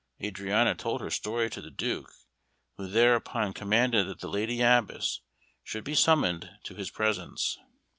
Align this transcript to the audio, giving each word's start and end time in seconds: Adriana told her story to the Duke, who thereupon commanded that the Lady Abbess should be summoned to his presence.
Adriana 0.19 0.73
told 0.73 0.99
her 0.99 1.11
story 1.11 1.47
to 1.47 1.61
the 1.61 1.69
Duke, 1.69 2.11
who 2.75 2.87
thereupon 2.87 3.53
commanded 3.53 4.07
that 4.07 4.19
the 4.19 4.27
Lady 4.29 4.59
Abbess 4.61 5.19
should 5.63 5.83
be 5.83 5.93
summoned 5.93 6.49
to 6.63 6.73
his 6.73 6.89
presence. 6.89 7.59